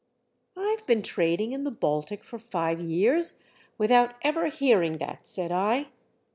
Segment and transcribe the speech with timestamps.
[0.57, 3.43] "I've been trading in the Baltic for five years
[3.77, 5.89] without ever hearing that," said I.